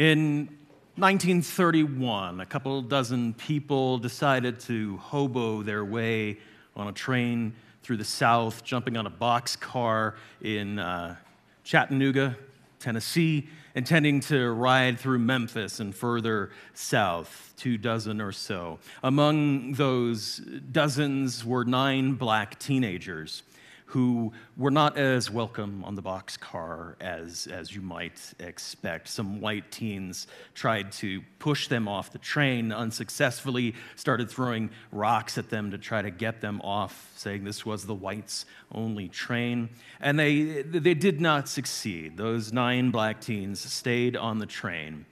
[0.00, 0.48] In
[0.96, 6.38] 1931, a couple dozen people decided to hobo their way
[6.74, 11.16] on a train through the South, jumping on a boxcar in uh,
[11.64, 12.34] Chattanooga,
[12.78, 18.78] Tennessee, intending to ride through Memphis and further south, two dozen or so.
[19.02, 20.38] Among those
[20.72, 23.42] dozens were nine black teenagers
[23.90, 29.08] who were not as welcome on the boxcar as, as you might expect.
[29.08, 35.50] Some white teens tried to push them off the train unsuccessfully, started throwing rocks at
[35.50, 39.68] them to try to get them off, saying this was the whites' only train.
[40.00, 42.16] And they, they did not succeed.
[42.16, 45.04] Those nine black teens stayed on the train.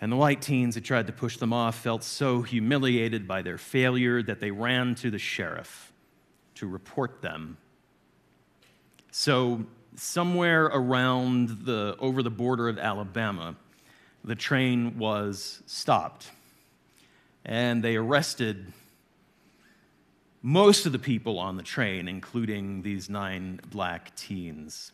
[0.00, 3.58] And the white teens who tried to push them off felt so humiliated by their
[3.58, 5.93] failure that they ran to the sheriff
[6.56, 7.56] to report them.
[9.10, 9.64] So,
[9.96, 13.56] somewhere around the over the border of Alabama,
[14.24, 16.30] the train was stopped.
[17.44, 18.72] And they arrested
[20.42, 24.92] most of the people on the train, including these nine black teens.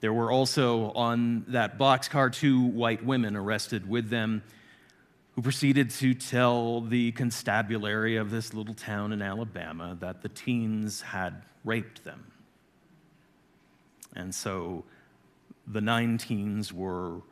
[0.00, 4.42] There were also on that boxcar two white women arrested with them
[5.34, 11.00] who proceeded to tell the constabulary of this little town in Alabama that the teens
[11.00, 12.32] had raped them.
[14.14, 14.84] And so
[15.66, 17.22] the nine teens were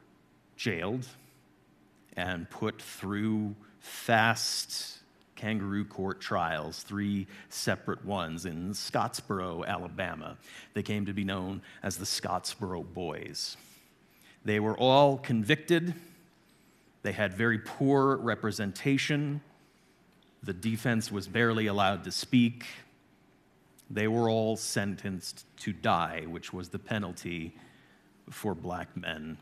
[0.56, 1.06] jailed
[2.16, 4.98] and put through fast
[5.36, 10.36] kangaroo court trials, three separate ones in Scottsboro, Alabama.
[10.74, 13.56] They came to be known as the Scottsboro Boys.
[14.44, 15.94] They were all convicted
[17.02, 19.40] they had very poor representation.
[20.42, 22.66] The defense was barely allowed to speak.
[23.90, 27.54] They were all sentenced to die, which was the penalty
[28.30, 29.38] for black men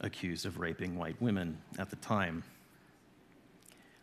[0.00, 2.42] accused of raping white women at the time.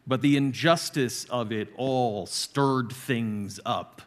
[0.05, 4.01] But the injustice of it all stirred things up.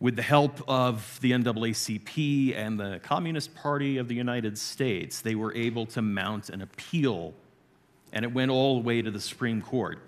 [0.00, 5.34] With the help of the NAACP and the Communist Party of the United States, they
[5.34, 7.34] were able to mount an appeal
[8.14, 9.98] and it went all the way to the Supreme Court.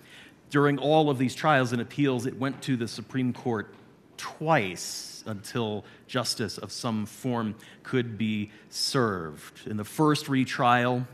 [0.48, 3.74] During all of these trials and appeals, it went to the Supreme Court
[4.16, 9.66] twice until justice of some form could be served.
[9.66, 11.04] In the first retrial,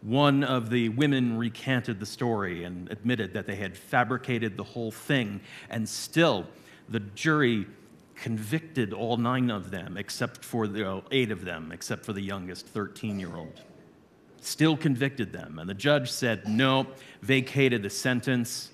[0.00, 4.90] one of the women recanted the story and admitted that they had fabricated the whole
[4.90, 6.46] thing, and still
[6.88, 7.66] the jury
[8.14, 12.22] convicted all nine of them, except for the uh, eight of them, except for the
[12.22, 13.62] youngest 13 year old
[14.40, 15.58] still convicted them.
[15.58, 16.86] And the judge said, no,
[17.22, 18.70] vacated the sentence,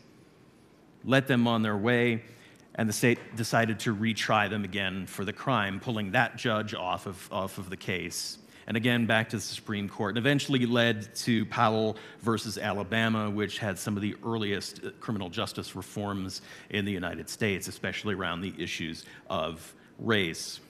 [1.05, 2.23] let them on their way.
[2.77, 7.07] And the state decided to retry them again for the crime, pulling that judge off
[7.07, 8.39] of, off of the case.
[8.67, 13.59] And again, back to the Supreme Court, and eventually led to Powell versus Alabama, which
[13.59, 18.41] had some of the earliest uh, criminal justice reforms in the United States, especially around
[18.41, 20.61] the issues of race.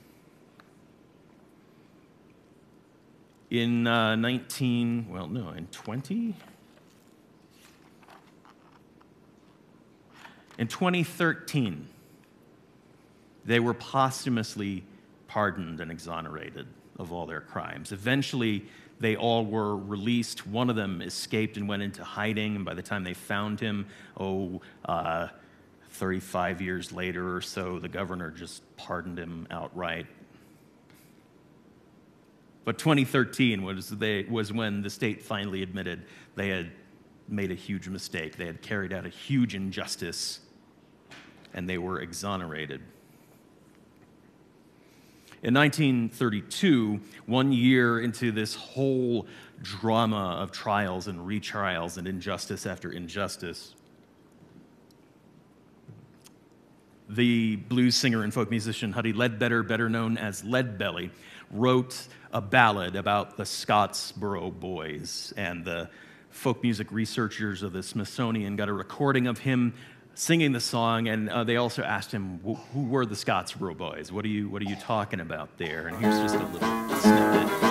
[3.50, 6.34] In uh, 19, well, no, in 20?
[10.59, 11.88] In 2013,
[13.44, 14.84] they were posthumously
[15.27, 16.66] pardoned and exonerated
[16.99, 17.93] of all their crimes.
[17.93, 18.65] Eventually,
[19.00, 20.47] they all were released.
[20.47, 23.87] One of them escaped and went into hiding, and by the time they found him,
[24.19, 25.28] oh, uh,
[25.91, 30.06] 35 years later or so, the governor just pardoned him outright.
[32.65, 36.05] But 2013 was, they, was when the state finally admitted
[36.35, 36.71] they had
[37.29, 38.37] made a huge mistake.
[38.37, 40.41] They had carried out a huge injustice,
[41.53, 42.81] and they were exonerated.
[45.43, 49.27] In 1932, one year into this whole
[49.61, 53.75] drama of trials and retrials and injustice after injustice,
[57.11, 61.11] the blues singer and folk musician Huddie Ledbetter, better known as Leadbelly,
[61.55, 65.33] wrote a ballad about the Scottsboro Boys.
[65.37, 65.89] And the
[66.31, 69.73] folk music researchers of the Smithsonian got a recording of him
[70.15, 72.41] singing the song, and uh, they also asked him,
[72.73, 74.12] "Who were the Scottsboro Boys?
[74.12, 77.63] What are you What are you talking about there?" And here's just a little snippet.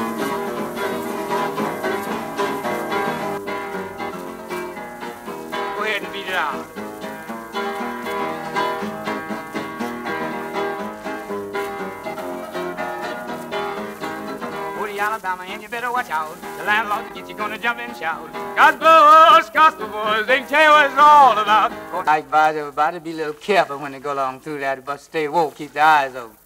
[15.23, 16.35] Alabama, and you better watch out.
[16.57, 18.31] The landlord to get you gonna jump and shout.
[18.33, 21.71] Gospel, gospel boys, they can tell you what it's all about.
[22.07, 24.99] I advise everybody to be a little careful when they go along through that, but
[24.99, 26.37] stay woke, keep their eyes open.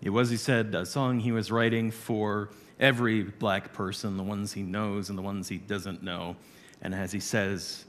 [0.00, 4.52] It was, he said, a song he was writing for every black person, the ones
[4.52, 6.36] he knows and the ones he doesn't know.
[6.82, 7.86] And as he says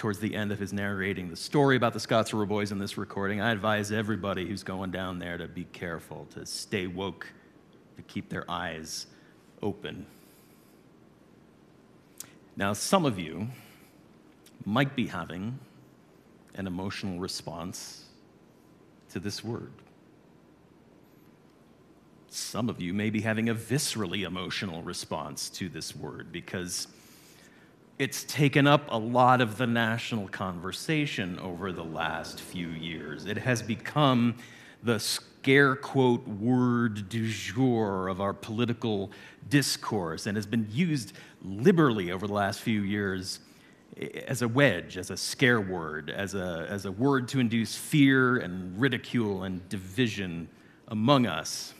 [0.00, 3.42] towards the end of his narrating the story about the Scottsboro Boys in this recording,
[3.42, 7.26] I advise everybody who's going down there to be careful, to stay woke,
[7.96, 9.08] to keep their eyes
[9.60, 10.06] open.
[12.56, 13.48] Now, some of you
[14.64, 15.58] might be having
[16.54, 18.06] an emotional response
[19.10, 19.72] to this word.
[22.30, 26.86] Some of you may be having a viscerally emotional response to this word because
[28.00, 33.26] it's taken up a lot of the national conversation over the last few years.
[33.26, 34.36] It has become
[34.82, 39.10] the scare quote word du jour of our political
[39.50, 41.12] discourse and has been used
[41.42, 43.40] liberally over the last few years
[44.26, 48.38] as a wedge, as a scare word, as a, as a word to induce fear
[48.38, 50.48] and ridicule and division
[50.88, 51.74] among us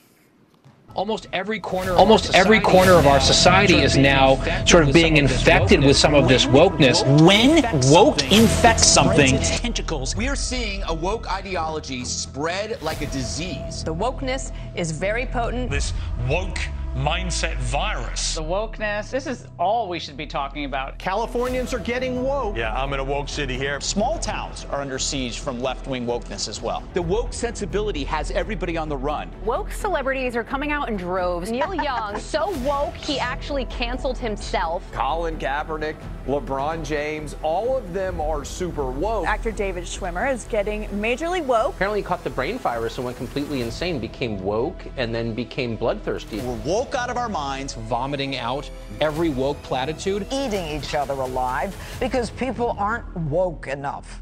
[0.95, 4.35] almost every corner almost every corner of our society is now
[4.65, 7.03] sort of being infected with some of this wokeness.
[7.25, 9.37] when woke infects something.
[9.39, 10.15] tentacles.
[10.15, 13.83] We are seeing a woke ideology spread like a disease.
[13.83, 15.69] The wokeness is very potent.
[15.69, 15.93] This
[16.27, 16.59] woke
[16.95, 18.35] mindset virus.
[18.35, 20.97] The wokeness, this is all we should be talking about.
[20.99, 22.57] Californians are getting woke.
[22.57, 23.79] Yeah, I'm in a woke city here.
[23.79, 26.83] Small towns are under siege from left wing wokeness as well.
[26.93, 29.31] The woke sensibility has everybody on the run.
[29.45, 31.49] Woke celebrities are coming out in droves.
[31.61, 34.83] Neil Young, so woke, he actually canceled himself.
[34.91, 35.95] Colin Kaepernick,
[36.27, 39.25] LeBron James, all of them are super woke.
[39.25, 41.75] Actor David Schwimmer is getting majorly woke.
[41.75, 45.77] Apparently, he caught the brain virus and went completely insane, became woke, and then became
[45.77, 46.41] bloodthirsty.
[46.41, 48.67] We're woke woke out of our minds, vomiting out
[49.01, 54.19] every woke platitude, eating each other alive because people aren't woke enough.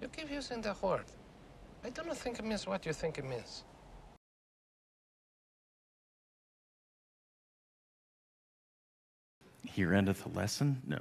[0.00, 1.04] You keep using the word.
[1.84, 3.64] I don't think it means what you think it means.
[9.62, 10.80] Here endeth the lesson?
[10.86, 11.00] No.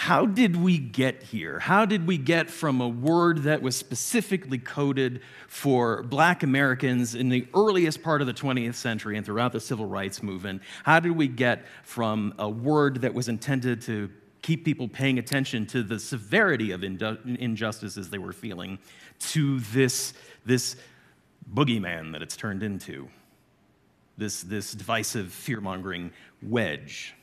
[0.00, 1.58] How did we get here?
[1.58, 7.28] How did we get from a word that was specifically coded for black Americans in
[7.28, 10.62] the earliest part of the 20th century and throughout the civil rights movement?
[10.84, 14.08] How did we get from a word that was intended to
[14.40, 18.78] keep people paying attention to the severity of injustices they were feeling
[19.18, 20.14] to this,
[20.46, 20.76] this
[21.52, 23.06] boogeyman that it's turned into?
[24.16, 27.14] This, this divisive, fear mongering wedge.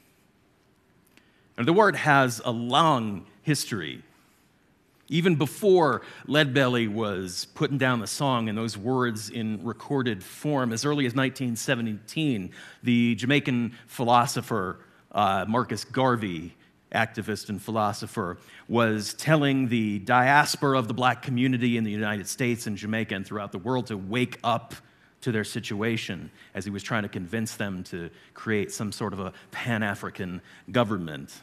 [1.58, 4.04] And the word has a long history.
[5.10, 10.86] Even before Leadbelly was putting down the song and those words in recorded form, as
[10.86, 12.52] early as 1917,
[12.84, 14.80] the Jamaican philosopher
[15.14, 16.54] uh, Marcus Garvey,
[16.92, 18.38] activist and philosopher,
[18.68, 23.26] was telling the diaspora of the black community in the United States and Jamaica and
[23.26, 24.76] throughout the world to wake up
[25.22, 29.20] to their situation as he was trying to convince them to create some sort of
[29.20, 31.42] a pan African government.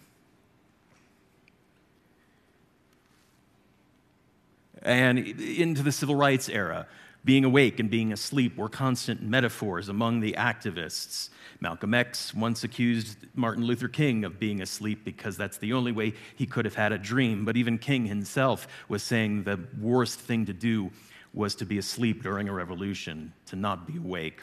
[4.85, 6.87] And into the civil rights era.
[7.25, 11.31] Being awake and being asleep were constant metaphors among the activists.
[11.61, 16.13] Malcolm X once accused Martin Luther King of being asleep because that's the only way
[16.37, 17.47] he could have had a dream.
[17.47, 20.91] But even King himself was saying the worst thing to do
[21.33, 24.43] was to be asleep during a revolution, to not be awake.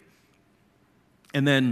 [1.35, 1.63] And then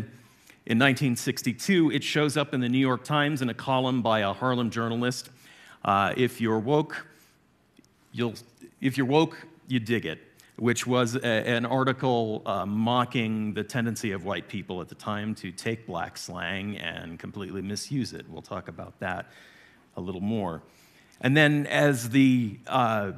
[0.66, 4.32] in 1962, it shows up in the New York Times in a column by a
[4.32, 5.32] Harlem journalist.
[5.84, 7.08] Uh, if you're woke,
[8.12, 8.36] you'll
[8.82, 10.20] if you're woke, you dig it,
[10.58, 15.36] which was a, an article uh, mocking the tendency of white people at the time
[15.36, 18.26] to take black slang and completely misuse it.
[18.30, 19.28] We'll talk about that
[19.98, 20.62] a little more.
[21.22, 23.12] And then, as the uh,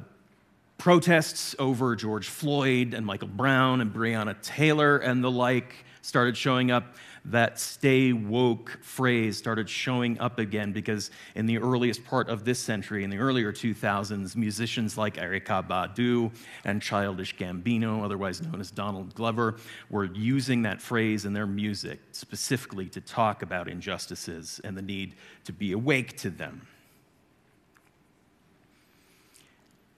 [0.78, 6.70] protests over George Floyd and Michael Brown and Breonna Taylor and the like started showing
[6.70, 12.44] up, that stay woke phrase started showing up again because in the earliest part of
[12.44, 16.32] this century, in the earlier 2000s, musicians like Erykah Badu
[16.64, 19.56] and Childish Gambino, otherwise known as Donald Glover,
[19.88, 25.14] were using that phrase in their music specifically to talk about injustices and the need
[25.44, 26.66] to be awake to them.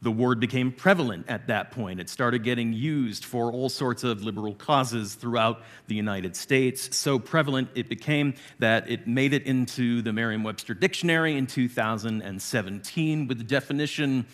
[0.05, 1.99] The word became prevalent at that point.
[1.99, 6.95] It started getting used for all sorts of liberal causes throughout the United States.
[6.95, 13.27] So prevalent it became that it made it into the Merriam Webster Dictionary in 2017
[13.27, 14.27] with the definition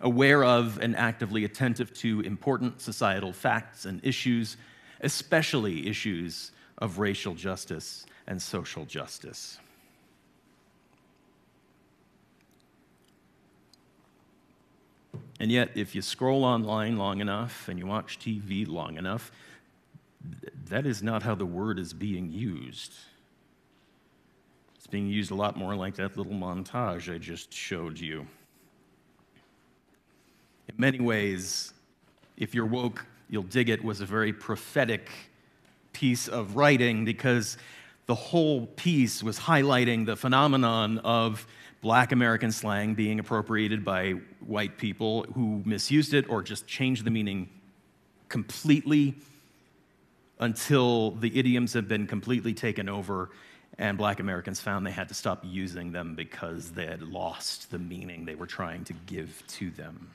[0.00, 4.56] aware of and actively attentive to important societal facts and issues,
[5.02, 9.58] especially issues of racial justice and social justice.
[15.40, 19.30] And yet, if you scroll online long enough and you watch TV long enough,
[20.68, 22.94] that is not how the word is being used.
[24.76, 28.26] It's being used a lot more like that little montage I just showed you.
[30.68, 31.72] In many ways,
[32.36, 35.08] if you're woke, you'll dig it was a very prophetic
[35.92, 37.58] piece of writing because
[38.06, 41.46] the whole piece was highlighting the phenomenon of
[41.80, 47.10] black American slang being appropriated by white people who misused it or just changed the
[47.10, 47.48] meaning
[48.28, 49.14] completely
[50.40, 53.30] until the idioms have been completely taken over
[53.78, 57.78] and black Americans found they had to stop using them because they had lost the
[57.78, 60.10] meaning they were trying to give to them.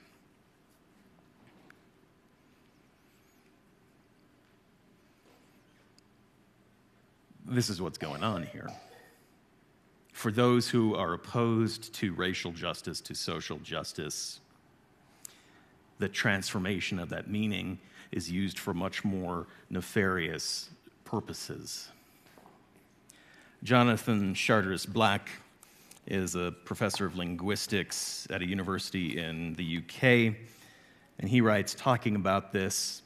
[7.46, 8.70] This is what's going on here.
[10.14, 14.40] For those who are opposed to racial justice, to social justice,
[15.98, 17.80] the transformation of that meaning
[18.12, 20.70] is used for much more nefarious
[21.04, 21.90] purposes.
[23.64, 25.30] Jonathan Charteris Black
[26.06, 30.36] is a professor of linguistics at a university in the UK,
[31.20, 33.02] and he writes, talking about this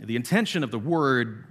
[0.00, 1.44] the intention of the word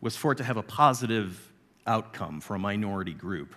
[0.00, 1.52] was for it to have a positive
[1.84, 3.56] outcome for a minority group.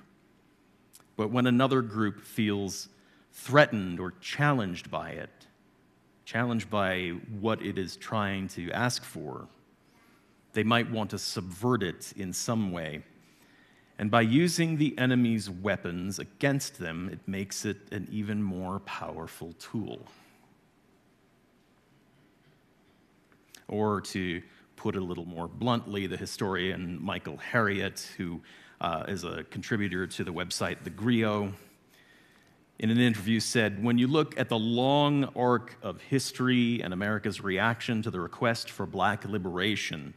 [1.18, 2.90] But when another group feels
[3.32, 5.48] threatened or challenged by it,
[6.26, 9.48] challenged by what it is trying to ask for,
[10.54, 13.04] they might want to subvert it in some way.
[13.98, 19.54] And by using the enemy's weapons against them, it makes it an even more powerful
[19.54, 20.06] tool.
[23.68, 24.42] Or to
[24.76, 28.42] put it a little more bluntly, the historian Michael Harriot, who
[28.82, 31.54] uh, is a contributor to the website The Grio,
[32.80, 37.42] in an interview said When you look at the long arc of history and America's
[37.42, 40.14] reaction to the request for black liberation,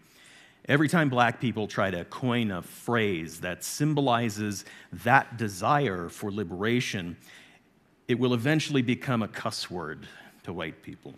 [0.69, 7.17] every time black people try to coin a phrase that symbolizes that desire for liberation,
[8.09, 10.07] it will eventually become a cuss word
[10.43, 11.15] to white people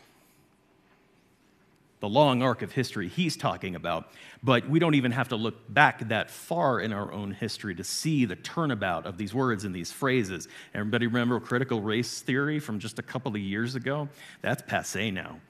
[2.00, 4.09] the long arc of history he's talking about.
[4.42, 7.85] But we don't even have to look back that far in our own history to
[7.85, 10.49] see the turnabout of these words and these phrases.
[10.75, 14.09] Everybody remember critical race theory from just a couple of years ago?
[14.40, 15.40] That's passe now.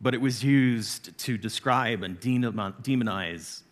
[0.00, 3.62] But it was used to describe and demonize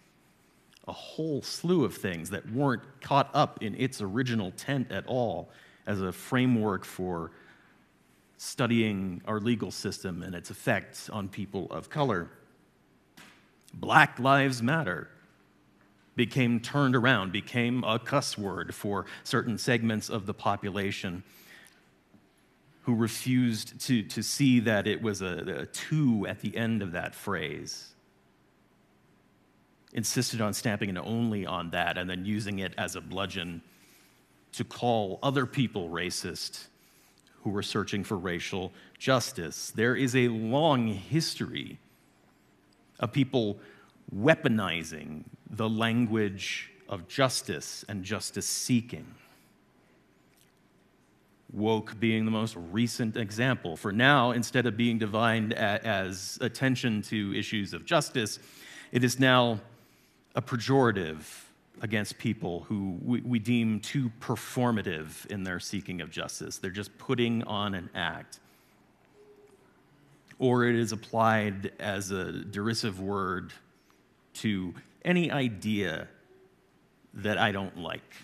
[0.86, 5.48] a whole slew of things that weren't caught up in its original tent at all
[5.86, 7.30] as a framework for
[8.38, 12.30] studying our legal system and its effects on people of color.
[13.74, 15.08] Black Lives Matter
[16.14, 21.22] became turned around, became a cuss word for certain segments of the population
[22.82, 26.92] who refused to, to see that it was a, a two at the end of
[26.92, 27.90] that phrase.
[29.92, 33.62] Insisted on stamping it only on that and then using it as a bludgeon
[34.52, 36.68] to call other people racist
[37.48, 39.70] who were searching for racial justice.
[39.74, 41.78] There is a long history
[43.00, 43.58] of people
[44.14, 49.06] weaponizing the language of justice and justice seeking.
[51.54, 53.78] Woke being the most recent example.
[53.78, 58.38] For now, instead of being defined as attention to issues of justice,
[58.92, 59.58] it is now
[60.34, 61.47] a pejorative
[61.80, 66.58] against people who we, we, deem too performative in their seeking of justice.
[66.58, 68.40] They're just putting on an act.
[70.38, 73.52] Or it is applied as a derisive word
[74.34, 76.08] to any idea
[77.14, 78.14] that I don't like.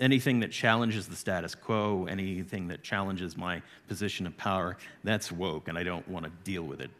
[0.00, 5.68] Anything that challenges the status quo, anything that challenges my position of power, that's woke,
[5.68, 6.90] and I don't want to deal with it.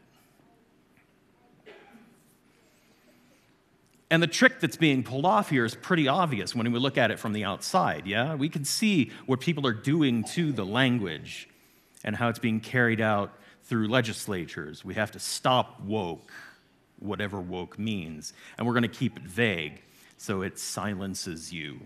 [4.11, 7.11] And the trick that's being pulled off here is pretty obvious when we look at
[7.11, 8.33] it from the outside, yeah?
[8.33, 11.47] We can see what people are doing to the language
[12.03, 13.31] and how it's being carried out
[13.65, 14.83] through legislatures.
[14.83, 16.31] We have to stop woke,
[16.97, 19.83] whatever woke means, and we're going to keep it vague
[20.17, 21.79] so it silences you.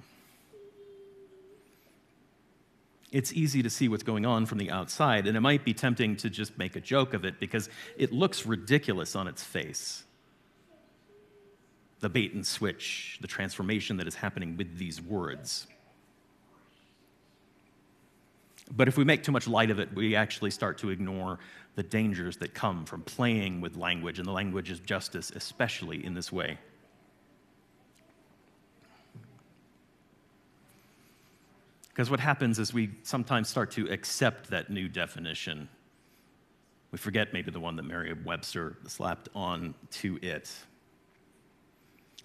[3.12, 6.15] It's easy to see what's going on from the outside, and it might be tempting
[6.18, 10.03] to just make a joke of it because it looks ridiculous on its face
[12.03, 15.67] the bait and switch, the transformation that is happening with these words.
[18.69, 21.39] But if we make too much light of it, we actually start to ignore
[21.75, 26.13] the dangers that come from playing with language and the language of justice, especially in
[26.13, 26.57] this way.
[31.88, 35.69] Because what happens is we sometimes start to accept that new definition.
[36.91, 40.53] We forget maybe the one that Merriam Webster slapped on to it.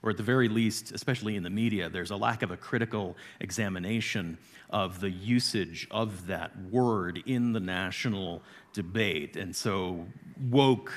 [0.02, 3.16] Or at the very least, especially in the media, there's a lack of a critical
[3.40, 4.38] examination
[4.70, 9.36] of the usage of that word in the national debate.
[9.36, 10.06] And so,
[10.50, 10.92] woke,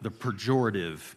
[0.00, 1.14] the pejorative,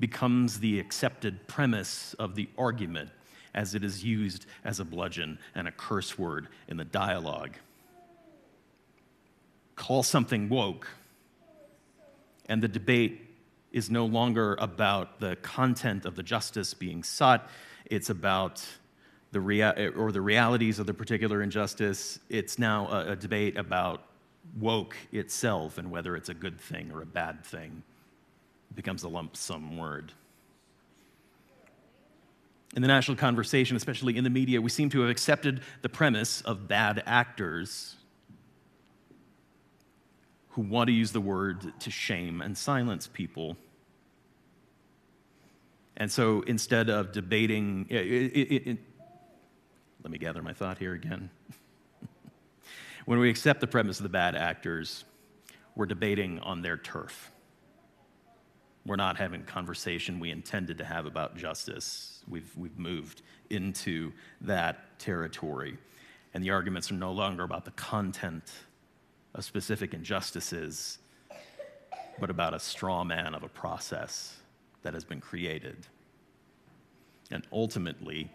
[0.00, 3.10] becomes the accepted premise of the argument
[3.54, 7.56] as it is used as a bludgeon and a curse word in the dialogue.
[9.74, 10.88] Call something woke,
[12.48, 13.25] and the debate
[13.76, 17.50] is no longer about the content of the justice being sought,
[17.84, 18.64] it's about
[19.32, 22.18] the rea- or the realities of the particular injustice.
[22.30, 24.00] It's now a, a debate about
[24.58, 27.82] woke itself and whether it's a good thing or a bad thing.
[28.70, 30.10] It becomes a lump sum word.
[32.74, 36.40] In the national conversation, especially in the media, we seem to have accepted the premise
[36.40, 37.96] of bad actors
[40.50, 43.58] who want to use the word to shame and silence people.
[45.96, 48.78] And so instead of debating, it, it, it,
[50.02, 51.30] let me gather my thought here again.
[53.06, 55.04] when we accept the premise of the bad actors,
[55.74, 57.30] we're debating on their turf.
[58.84, 62.22] We're not having conversation we intended to have about justice.
[62.28, 64.12] We've, we've moved into
[64.42, 65.78] that territory.
[66.34, 68.52] And the arguments are no longer about the content
[69.34, 70.98] of specific injustices,
[72.20, 74.36] but about a straw man of a process
[74.86, 75.88] that has been created.
[77.32, 78.30] And ultimately,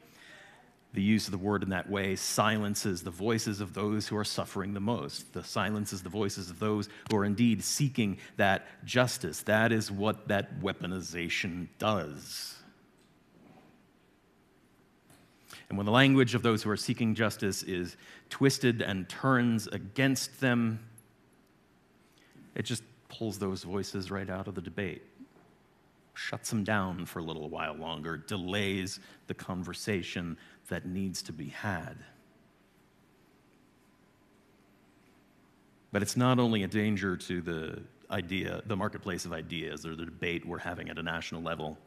[0.93, 4.25] the use of the word in that way silences the voices of those who are
[4.25, 5.31] suffering the most.
[5.31, 9.43] The silences the voices of those who are indeed seeking that justice.
[9.43, 12.57] That is what that weaponization does.
[15.69, 17.95] And when the language of those who are seeking justice is
[18.29, 20.81] twisted and turns against them,
[22.55, 25.03] it just pulls those voices right out of the debate
[26.13, 31.49] shuts them down for a little while longer, delays the conversation that needs to be
[31.49, 31.95] had.
[35.91, 40.05] But it's not only a danger to the idea, the marketplace of ideas, or the
[40.05, 41.77] debate we're having at a national level.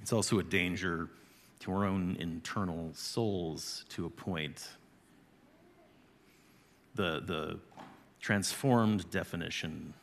[0.00, 1.08] It's also a danger
[1.60, 4.68] to our own internal souls to a point.
[6.94, 7.58] The, the
[8.20, 9.94] transformed definition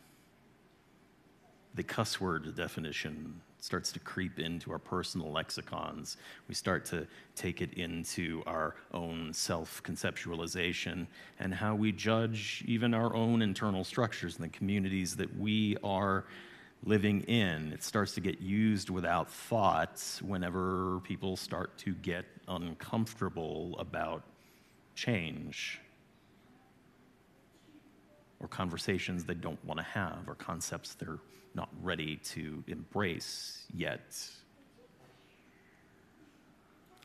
[1.76, 6.18] the cuss word definition starts to creep into our personal lexicons.
[6.48, 11.08] We start to take it into our own self conceptualization
[11.40, 16.26] and how we judge even our own internal structures and the communities that we are
[16.84, 17.72] living in.
[17.72, 24.24] It starts to get used without thought whenever people start to get uncomfortable about
[24.96, 25.80] change
[28.40, 31.20] or conversations they don't want to have or concepts they're
[31.54, 34.30] not ready to embrace yet.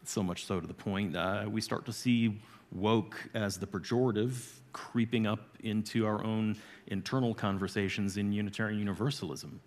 [0.05, 2.41] So much so to the point uh, we start to see
[2.73, 4.35] woke as the pejorative
[4.73, 6.57] creeping up into our own
[6.87, 9.61] internal conversations in Unitarian Universalism.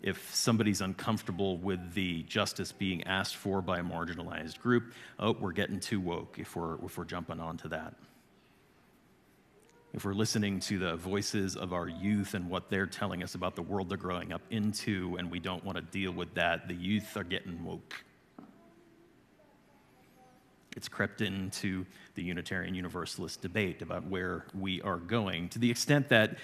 [0.00, 5.52] If somebody's uncomfortable with the justice being asked for by a marginalized group, oh, we're
[5.52, 7.94] getting too woke if we're, if we're jumping onto that
[9.92, 13.56] if we're listening to the voices of our youth and what they're telling us about
[13.56, 16.74] the world they're growing up into, and we don't want to deal with that, the
[16.74, 17.94] youth are getting woke.
[20.76, 26.08] It's crept into the Unitarian Universalist debate about where we are going to the extent
[26.10, 26.38] that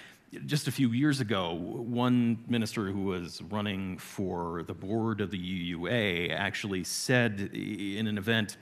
[0.45, 5.37] just a few years ago, one minister who was running for the board of the
[5.37, 8.57] UUA actually said in an event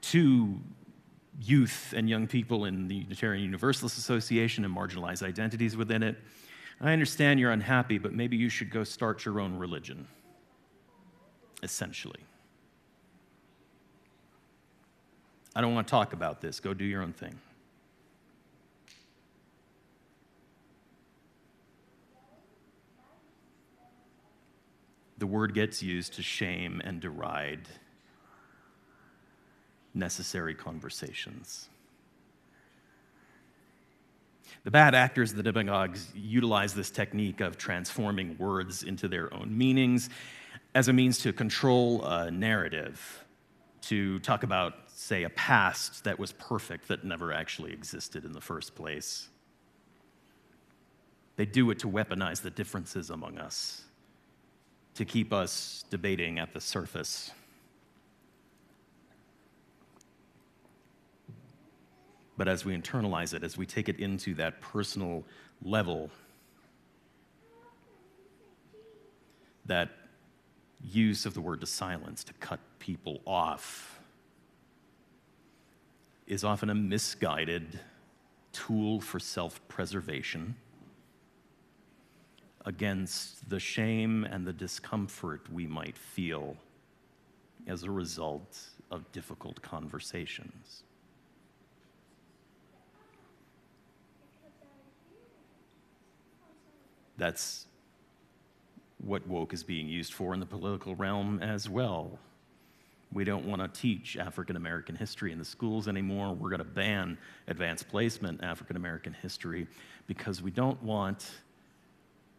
[0.00, 0.60] to
[1.40, 6.16] youth and young people in the Unitarian Universalist Association and marginalized identities within it.
[6.80, 10.06] I understand you're unhappy, but maybe you should go start your own religion,
[11.62, 12.20] essentially.
[15.54, 16.60] I don't want to talk about this.
[16.60, 17.38] Go do your own thing.
[25.18, 27.66] The word gets used to shame and deride
[29.94, 31.68] necessary conversations.
[34.64, 40.10] The bad actors, the demagogues, utilize this technique of transforming words into their own meanings
[40.74, 43.24] as a means to control a narrative,
[43.82, 48.40] to talk about, say, a past that was perfect that never actually existed in the
[48.40, 49.28] first place.
[51.36, 53.82] They do it to weaponize the differences among us,
[54.94, 57.30] to keep us debating at the surface.
[62.38, 65.24] But as we internalize it, as we take it into that personal
[65.60, 66.08] level,
[69.66, 69.90] that
[70.80, 74.00] use of the word to silence, to cut people off,
[76.28, 77.80] is often a misguided
[78.52, 80.54] tool for self preservation
[82.64, 86.56] against the shame and the discomfort we might feel
[87.66, 88.60] as a result
[88.92, 90.84] of difficult conversations.
[97.18, 97.66] That's
[99.04, 102.18] what woke is being used for in the political realm as well.
[103.12, 106.34] We don't want to teach African American history in the schools anymore.
[106.34, 109.66] We're going to ban advanced placement African American history
[110.06, 111.30] because we don't want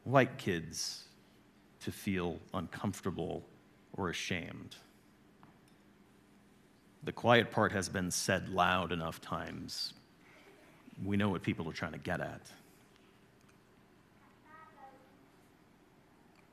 [0.03, 1.05] white kids
[1.81, 3.43] to feel uncomfortable
[3.93, 4.75] or ashamed.
[7.03, 9.93] The quiet part has been said loud enough times.
[11.03, 12.41] We know what people are trying to get at.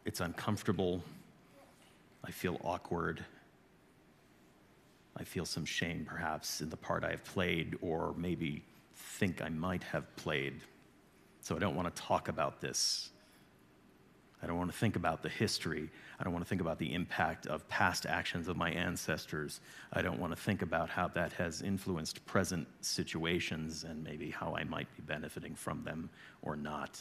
[0.06, 1.02] It's uncomfortable.
[2.24, 3.24] I feel awkward.
[5.16, 8.62] I feel some shame, perhaps, in the part I've played, or maybe
[8.94, 10.60] think I might have played.
[11.40, 13.10] So I don't want to talk about this.
[14.40, 15.90] I don't want to think about the history.
[16.20, 19.60] I don't want to think about the impact of past actions of my ancestors.
[19.92, 24.54] I don't want to think about how that has influenced present situations and maybe how
[24.54, 26.10] I might be benefiting from them
[26.42, 27.00] or not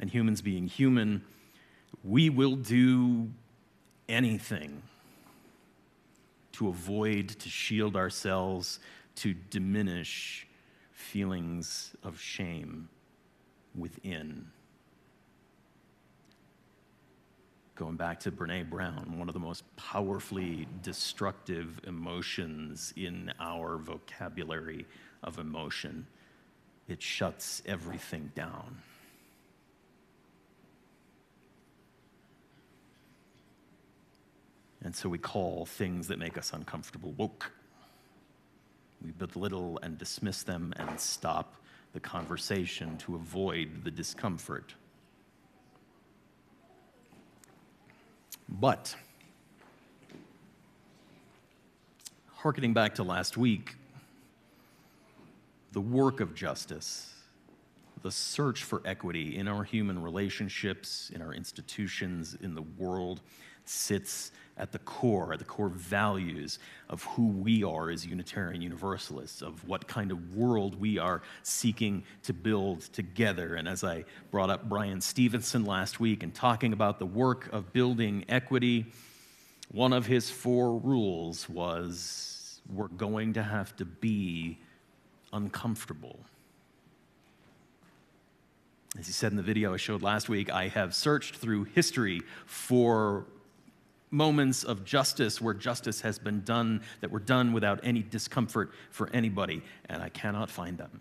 [0.00, 1.22] and humans being human,
[2.04, 3.28] we will do
[4.08, 4.82] anything
[6.52, 8.78] to avoid, to shield ourselves,
[9.16, 10.46] to diminish
[10.92, 12.88] feelings of shame
[13.74, 14.46] within.
[17.74, 24.86] Going back to Brene Brown, one of the most powerfully destructive emotions in our vocabulary
[25.22, 26.06] of emotion,
[26.86, 28.76] it shuts everything down.
[34.84, 37.52] And so we call things that make us uncomfortable woke.
[39.00, 41.54] We belittle and dismiss them and stop
[41.92, 44.74] the conversation to avoid the discomfort.
[48.48, 48.94] But,
[52.34, 53.76] harkening back to last week,
[55.72, 57.14] the work of justice,
[58.02, 63.20] the search for equity in our human relationships, in our institutions, in the world,
[63.64, 66.58] sits at the core, at the core values
[66.90, 72.04] of who we are as Unitarian Universalists, of what kind of world we are seeking
[72.22, 73.54] to build together.
[73.54, 77.72] And as I brought up Bryan Stevenson last week and talking about the work of
[77.72, 78.86] building equity,
[79.70, 84.58] one of his four rules was we're going to have to be
[85.32, 86.20] uncomfortable.
[88.98, 92.20] As he said in the video I showed last week, I have searched through history
[92.44, 93.24] for
[94.10, 99.08] moments of justice where justice has been done that were done without any discomfort for
[99.14, 101.00] anybody, and I cannot find them.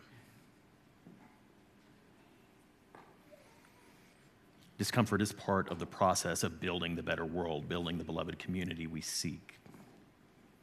[4.78, 8.88] Discomfort is part of the process of building the better world, building the beloved community
[8.88, 9.60] we seek,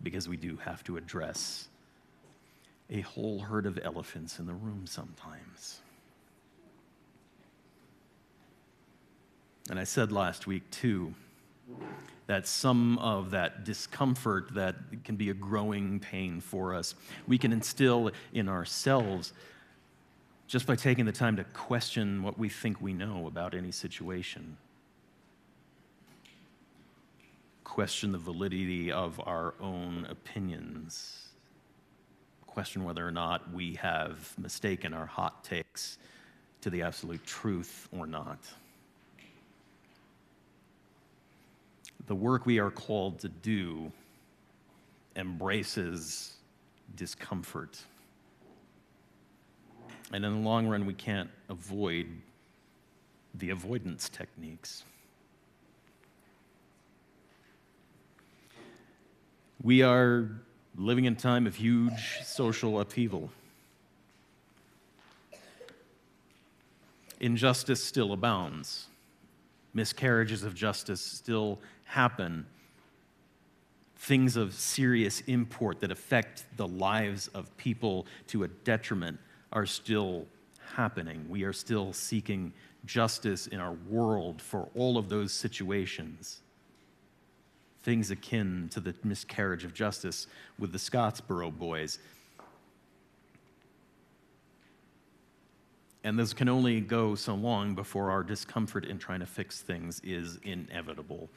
[0.02, 1.68] because we do have to address
[2.90, 5.82] a whole herd of elephants in the room sometimes.
[9.70, 11.14] And I said last week, too,
[12.26, 16.94] that some of that discomfort that can be a growing pain for us,
[17.26, 19.32] we can instill in ourselves
[20.46, 24.56] just by taking the time to question what we think we know about any situation.
[27.64, 31.28] Question the validity of our own opinions.
[32.46, 35.98] Question whether or not we have mistaken our hot takes
[36.62, 38.38] to the absolute truth or not.
[42.06, 43.92] The work we are called to do
[45.16, 46.36] embraces
[46.94, 47.78] discomfort.
[50.12, 52.06] And in the long run, we can't avoid
[53.34, 54.84] the avoidance techniques.
[59.62, 60.30] We are
[60.76, 63.30] living in a time of huge social upheaval.
[67.20, 68.86] Injustice still abounds.
[69.74, 72.46] Miscarriages of justice still happen,
[73.96, 79.18] things of serious import that affect the lives of people to a detriment
[79.52, 80.26] are still
[80.74, 81.26] happening.
[81.28, 82.52] We are still seeking
[82.84, 86.40] justice in our world for all of those situations.
[87.82, 90.26] Things akin to the miscarriage of justice
[90.58, 91.98] with the Scottsboro boys.
[96.08, 100.00] And this can only go so long before our discomfort in trying to fix things
[100.02, 101.28] is inevitable.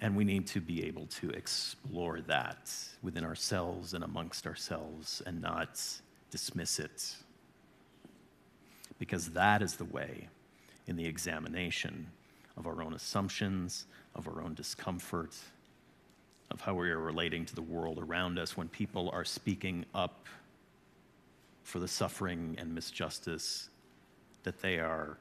[0.00, 5.42] And we need to be able to explore that within ourselves and amongst ourselves and
[5.42, 5.82] not
[6.30, 7.16] dismiss it.
[9.00, 10.28] Because that is the way
[10.86, 12.06] in the examination
[12.56, 15.34] of our own assumptions, of our own discomfort,
[16.52, 20.26] of how we are relating to the world around us when people are speaking up
[21.64, 23.66] for the suffering and misjustice
[24.46, 25.18] that they are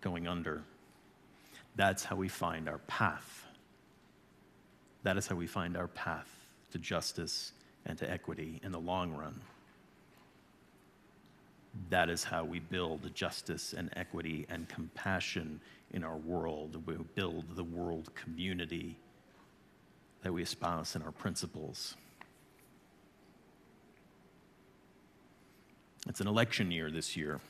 [0.00, 0.64] going under.
[1.76, 3.46] That's how we find our path.
[5.04, 6.28] That is how we find our path
[6.72, 7.52] to justice
[7.86, 9.40] and to equity in the long run.
[11.88, 15.60] That is how we build justice and equity and compassion
[15.92, 16.82] in our world.
[16.84, 18.96] We build the world community
[20.22, 21.94] that we espouse in our principles.
[26.08, 27.40] It's an election year this year.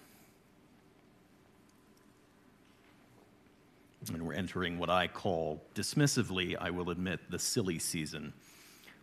[4.11, 8.33] And we're entering what I call, dismissively, I will admit, the silly season,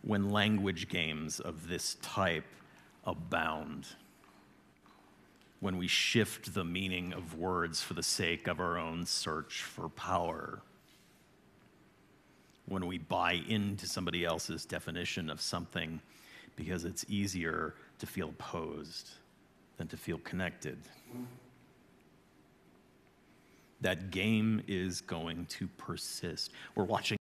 [0.02, 2.44] when language games of this type
[3.04, 3.86] abound.
[5.60, 9.88] When we shift the meaning of words for the sake of our own search for
[9.88, 10.60] power.
[12.66, 16.00] When we buy into somebody else's definition of something
[16.56, 19.10] because it's easier to feel opposed
[19.78, 20.78] than to feel connected
[23.82, 26.52] that game is going to persist.
[26.74, 27.18] We're watching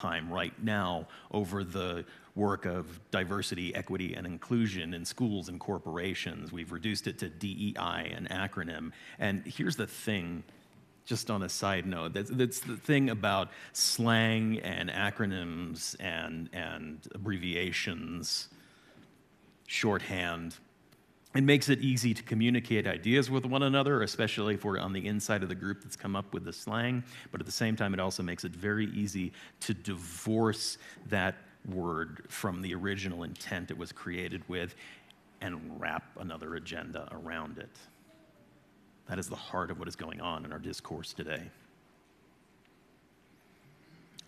[0.00, 2.04] time right now over the
[2.34, 6.50] work of diversity, equity, and inclusion in schools and corporations.
[6.50, 8.92] We've reduced it to DEI, an acronym.
[9.18, 10.42] And here's the thing,
[11.04, 17.06] just on a side note, that's, that's the thing about slang and acronyms and, and
[17.14, 18.48] abbreviations,
[19.66, 20.56] shorthand
[21.34, 25.06] it makes it easy to communicate ideas with one another, especially if we're on the
[25.06, 27.04] inside of the group that's come up with the slang.
[27.30, 31.36] But at the same time, it also makes it very easy to divorce that
[31.68, 34.74] word from the original intent it was created with
[35.40, 37.76] and wrap another agenda around it.
[39.08, 41.42] That is the heart of what is going on in our discourse today.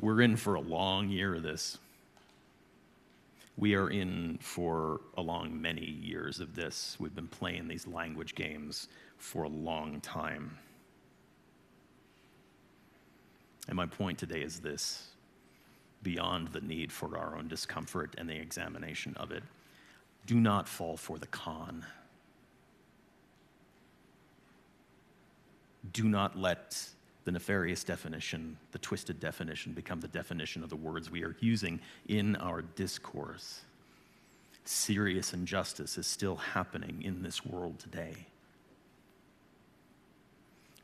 [0.00, 1.78] We're in for a long year of this
[3.62, 6.96] we are in for a long many years of this.
[6.98, 10.58] We've been playing these language games for a long time.
[13.68, 15.10] And my point today is this
[16.02, 19.44] beyond the need for our own discomfort and the examination of it,
[20.26, 21.86] do not fall for the con.
[25.92, 26.84] Do not let
[27.24, 31.80] the nefarious definition, the twisted definition, become the definition of the words we are using
[32.08, 33.60] in our discourse.
[34.64, 38.14] Serious injustice is still happening in this world today.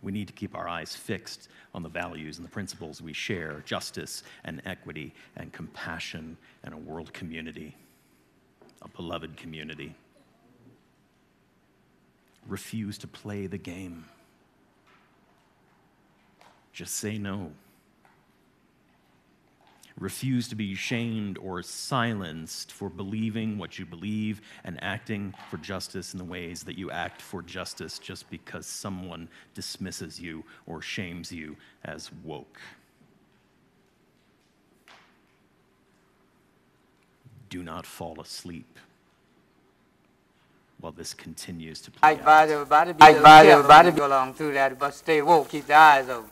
[0.00, 3.62] We need to keep our eyes fixed on the values and the principles we share
[3.66, 7.74] justice and equity and compassion and a world community,
[8.82, 9.94] a beloved community.
[12.46, 14.04] Refuse to play the game.
[16.78, 17.50] Just say no.
[19.98, 26.14] Refuse to be shamed or silenced for believing what you believe and acting for justice
[26.14, 31.32] in the ways that you act for justice just because someone dismisses you or shames
[31.32, 32.60] you as woke.
[37.50, 38.78] Do not fall asleep
[40.80, 44.52] while this continues to play I advise everybody, I advise everybody to go along through
[44.52, 46.30] that, but stay woke, keep the eyes open.